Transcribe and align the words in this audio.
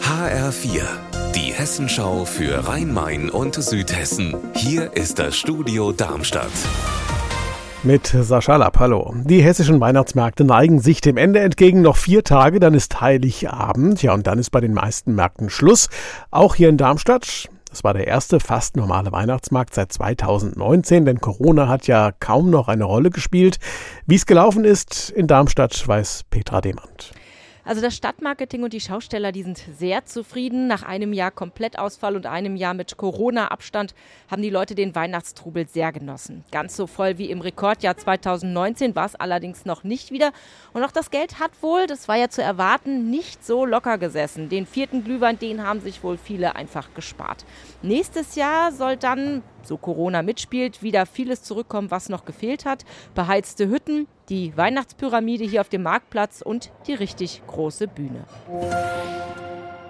HR4, 0.00 0.82
die 1.34 1.52
Hessenschau 1.52 2.24
für 2.24 2.68
Rhein-Main 2.68 3.30
und 3.30 3.56
Südhessen. 3.56 4.36
Hier 4.54 4.92
ist 4.96 5.18
das 5.18 5.36
Studio 5.36 5.90
Darmstadt. 5.90 6.52
Mit 7.82 8.06
Sascha 8.06 8.54
Lapp, 8.54 8.78
hallo. 8.78 9.12
Die 9.24 9.42
hessischen 9.42 9.80
Weihnachtsmärkte 9.80 10.44
neigen 10.44 10.78
sich 10.78 11.00
dem 11.00 11.16
Ende 11.16 11.40
entgegen. 11.40 11.82
Noch 11.82 11.96
vier 11.96 12.22
Tage, 12.22 12.60
dann 12.60 12.74
ist 12.74 13.00
Heiligabend. 13.00 14.04
Ja, 14.04 14.14
und 14.14 14.28
dann 14.28 14.38
ist 14.38 14.50
bei 14.50 14.60
den 14.60 14.72
meisten 14.72 15.16
Märkten 15.16 15.50
Schluss. 15.50 15.88
Auch 16.30 16.54
hier 16.54 16.68
in 16.68 16.76
Darmstadt. 16.76 17.48
Das 17.70 17.82
war 17.82 17.92
der 17.92 18.06
erste 18.06 18.38
fast 18.38 18.76
normale 18.76 19.10
Weihnachtsmarkt 19.10 19.74
seit 19.74 19.92
2019, 19.92 21.06
denn 21.06 21.20
Corona 21.20 21.66
hat 21.66 21.88
ja 21.88 22.12
kaum 22.12 22.50
noch 22.50 22.68
eine 22.68 22.84
Rolle 22.84 23.10
gespielt. 23.10 23.58
Wie 24.06 24.14
es 24.14 24.26
gelaufen 24.26 24.64
ist 24.64 25.10
in 25.10 25.26
Darmstadt, 25.26 25.88
weiß 25.88 26.22
Petra 26.30 26.60
Demand. 26.60 27.14
Also 27.66 27.80
das 27.80 27.96
Stadtmarketing 27.96 28.62
und 28.62 28.74
die 28.74 28.80
Schausteller, 28.80 29.32
die 29.32 29.42
sind 29.42 29.56
sehr 29.56 30.04
zufrieden. 30.04 30.66
Nach 30.66 30.82
einem 30.82 31.14
Jahr 31.14 31.30
Komplettausfall 31.30 32.14
und 32.14 32.26
einem 32.26 32.56
Jahr 32.56 32.74
mit 32.74 32.98
Corona-Abstand 32.98 33.94
haben 34.30 34.42
die 34.42 34.50
Leute 34.50 34.74
den 34.74 34.94
Weihnachtstrubel 34.94 35.66
sehr 35.66 35.90
genossen. 35.90 36.44
Ganz 36.50 36.76
so 36.76 36.86
voll 36.86 37.16
wie 37.16 37.30
im 37.30 37.40
Rekordjahr 37.40 37.96
2019 37.96 38.94
war 38.94 39.06
es 39.06 39.14
allerdings 39.14 39.64
noch 39.64 39.82
nicht 39.82 40.10
wieder. 40.10 40.32
Und 40.74 40.84
auch 40.84 40.92
das 40.92 41.10
Geld 41.10 41.40
hat 41.40 41.52
wohl, 41.62 41.86
das 41.86 42.06
war 42.06 42.16
ja 42.16 42.28
zu 42.28 42.42
erwarten, 42.42 43.10
nicht 43.10 43.44
so 43.44 43.64
locker 43.64 43.96
gesessen. 43.96 44.50
Den 44.50 44.66
vierten 44.66 45.02
Glühwein, 45.02 45.38
den 45.38 45.66
haben 45.66 45.80
sich 45.80 46.02
wohl 46.02 46.18
viele 46.18 46.56
einfach 46.56 46.92
gespart. 46.94 47.46
Nächstes 47.80 48.34
Jahr 48.34 48.72
soll 48.72 48.98
dann 48.98 49.42
so 49.64 49.76
Corona 49.76 50.22
mitspielt, 50.22 50.82
wieder 50.82 51.06
vieles 51.06 51.42
zurückkommen, 51.42 51.90
was 51.90 52.08
noch 52.08 52.24
gefehlt 52.24 52.64
hat. 52.64 52.84
Beheizte 53.14 53.68
Hütten, 53.68 54.06
die 54.28 54.56
Weihnachtspyramide 54.56 55.44
hier 55.44 55.60
auf 55.60 55.68
dem 55.68 55.82
Marktplatz 55.82 56.42
und 56.42 56.70
die 56.86 56.94
richtig 56.94 57.42
große 57.46 57.88
Bühne. 57.88 58.24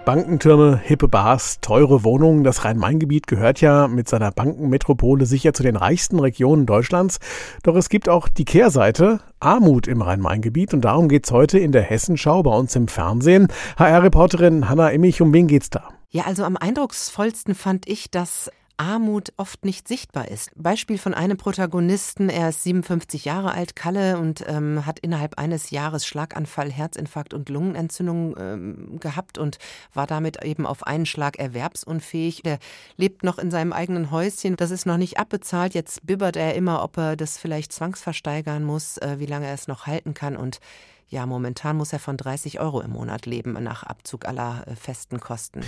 Bankentürme, 0.05 0.77
hippe 0.77 1.07
Bars, 1.07 1.59
teure 1.61 2.03
Wohnungen. 2.03 2.43
Das 2.43 2.63
Rhein-Main-Gebiet 2.63 3.25
gehört 3.25 3.59
ja 3.59 3.87
mit 3.87 4.07
seiner 4.07 4.31
Bankenmetropole 4.31 5.25
sicher 5.25 5.53
zu 5.53 5.63
den 5.63 5.75
reichsten 5.75 6.19
Regionen 6.19 6.67
Deutschlands. 6.67 7.17
Doch 7.63 7.75
es 7.75 7.89
gibt 7.89 8.07
auch 8.07 8.29
die 8.29 8.45
Kehrseite, 8.45 9.19
Armut 9.39 9.87
im 9.87 10.03
Rhein-Main-Gebiet. 10.03 10.75
Und 10.75 10.81
darum 10.81 11.09
geht 11.09 11.25
es 11.25 11.31
heute 11.31 11.57
in 11.57 11.71
der 11.71 11.81
Hessenschau 11.81 12.43
bei 12.43 12.55
uns 12.55 12.75
im 12.75 12.87
Fernsehen. 12.87 13.47
HR-Reporterin 13.79 14.69
Hanna 14.69 14.89
Immich, 14.89 15.21
um 15.23 15.33
wen 15.33 15.47
geht's 15.47 15.71
da? 15.71 15.89
Ja, 16.11 16.25
also 16.25 16.43
am 16.43 16.55
eindrucksvollsten 16.55 17.55
fand 17.55 17.87
ich, 17.89 18.11
dass 18.11 18.51
Armut 18.77 19.33
oft 19.37 19.63
nicht 19.65 19.87
sichtbar 19.87 20.27
ist. 20.27 20.51
Beispiel 20.55 20.97
von 20.97 21.13
einem 21.13 21.37
Protagonisten, 21.37 22.29
er 22.29 22.49
ist 22.49 22.63
57 22.63 23.25
Jahre 23.25 23.53
alt, 23.53 23.75
Kalle, 23.75 24.17
und 24.17 24.43
ähm, 24.47 24.85
hat 24.85 24.99
innerhalb 24.99 25.37
eines 25.37 25.69
Jahres 25.69 26.05
Schlaganfall, 26.05 26.71
Herzinfarkt 26.71 27.33
und 27.33 27.49
Lungenentzündung 27.49 28.35
ähm, 28.37 28.99
gehabt 28.99 29.37
und 29.37 29.57
war 29.93 30.07
damit 30.07 30.43
eben 30.43 30.65
auf 30.65 30.85
einen 30.85 31.05
Schlag 31.05 31.37
erwerbsunfähig. 31.37 32.41
Der 32.43 32.59
lebt 32.97 33.23
noch 33.23 33.37
in 33.37 33.51
seinem 33.51 33.73
eigenen 33.73 34.11
Häuschen, 34.11 34.55
das 34.55 34.71
ist 34.71 34.85
noch 34.85 34.97
nicht 34.97 35.17
abbezahlt. 35.17 35.73
Jetzt 35.73 36.05
bibbert 36.05 36.35
er 36.35 36.55
immer, 36.55 36.83
ob 36.83 36.97
er 36.97 37.15
das 37.15 37.37
vielleicht 37.37 37.71
zwangsversteigern 37.73 38.63
muss, 38.63 38.97
äh, 38.97 39.15
wie 39.19 39.25
lange 39.25 39.47
er 39.47 39.53
es 39.53 39.67
noch 39.67 39.87
halten 39.87 40.13
kann 40.13 40.35
und 40.35 40.59
ja, 41.07 41.25
momentan 41.25 41.77
muss 41.77 41.93
er 41.93 41.99
von 41.99 42.17
30 42.17 42.59
Euro 42.59 42.81
im 42.81 42.91
Monat 42.91 43.27
leben 43.27 43.53
nach 43.63 43.83
Abzug 43.83 44.25
aller 44.25 44.63
äh, 44.67 44.75
festen 44.75 45.19
Kosten. 45.19 45.61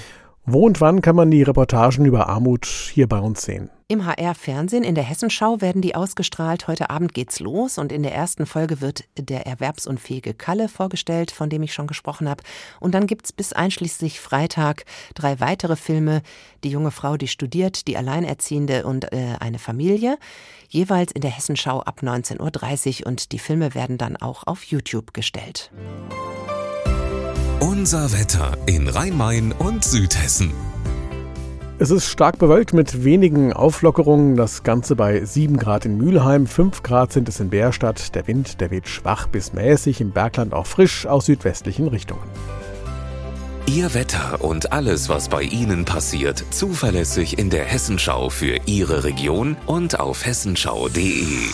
Wo 0.50 0.66
und 0.66 0.80
wann 0.80 1.02
kann 1.02 1.18
man 1.18 1.30
die 1.30 1.44
Reportagen 1.44 2.06
über 2.06 2.30
Armut 2.30 2.66
hier 2.66 3.08
bei 3.08 3.20
uns 3.20 3.42
sehen? 3.42 3.70
Im 3.90 4.06
HR-Fernsehen 4.06 4.86
in 4.86 4.96
der 4.96 5.04
Hessenschau 5.04 5.60
werden 5.60 5.82
die 5.82 5.94
ausgestrahlt. 5.94 6.70
Heute 6.70 6.90
Abend 6.90 7.14
geht's 7.14 7.42
los 7.42 7.78
und 7.78 7.92
in 7.92 8.02
der 8.02 8.16
ersten 8.16 8.46
Folge 8.46 8.80
wird 8.80 9.04
der 9.18 9.46
erwerbsunfähige 9.46 10.34
Kalle 10.34 10.70
vorgestellt, 10.70 11.32
von 11.32 11.50
dem 11.50 11.64
ich 11.64 11.74
schon 11.74 11.88
gesprochen 11.88 12.30
habe. 12.30 12.44
Und 12.80 12.96
dann 12.96 13.08
gibt's 13.08 13.34
bis 13.34 13.52
einschließlich 13.52 14.22
Freitag 14.22 14.86
drei 15.16 15.42
weitere 15.42 15.76
Filme. 15.76 16.22
Die 16.64 16.70
junge 16.70 16.92
Frau, 16.92 17.18
die 17.18 17.28
studiert, 17.28 17.86
die 17.90 17.98
Alleinerziehende 17.98 18.86
und 18.86 19.12
äh, 19.12 19.36
eine 19.42 19.60
Familie. 19.60 20.18
Jeweils 20.70 21.12
in 21.12 21.20
der 21.20 21.32
Hessenschau 21.32 21.82
ab 21.82 22.00
19.30 22.04 23.02
Uhr 23.02 23.08
und 23.08 23.34
die 23.34 23.40
Filme 23.40 23.76
werden 23.76 23.98
dann 23.98 24.16
auch 24.16 24.48
auf 24.48 24.64
YouTube 24.64 25.14
gestellt. 25.14 25.72
Unser 27.70 28.14
Wetter 28.14 28.58
in 28.66 28.88
Rhein-Main 28.88 29.52
und 29.52 29.84
Südhessen. 29.84 30.54
Es 31.80 31.92
ist 31.92 32.08
stark 32.08 32.40
bewölkt 32.40 32.72
mit 32.72 33.04
wenigen 33.04 33.52
Auflockerungen. 33.52 34.38
Das 34.38 34.64
Ganze 34.64 34.96
bei 34.96 35.26
7 35.26 35.58
Grad 35.58 35.84
in 35.84 35.98
Mülheim, 35.98 36.48
5 36.48 36.82
Grad 36.82 37.12
sind 37.12 37.28
es 37.28 37.42
in 37.42 37.50
Bärstadt. 37.50 38.16
Der 38.16 38.26
Wind, 38.26 38.62
der 38.62 38.72
weht 38.72 38.88
schwach 38.88 39.28
bis 39.28 39.52
mäßig, 39.52 40.00
im 40.00 40.12
Bergland 40.12 40.54
auch 40.54 40.66
frisch 40.66 41.06
aus 41.08 41.26
südwestlichen 41.26 41.90
Richtungen. 41.90 42.24
Ihr 43.66 43.94
Wetter 43.94 44.42
und 44.42 44.72
alles, 44.72 45.10
was 45.10 45.28
bei 45.28 45.42
Ihnen 45.42 45.84
passiert, 45.84 46.46
zuverlässig 46.52 47.38
in 47.38 47.50
der 47.50 47.66
Hessenschau 47.66 48.30
für 48.30 48.62
Ihre 48.66 49.04
Region 49.04 49.58
und 49.66 50.00
auf 50.00 50.26
hessenschau.de. 50.26 51.50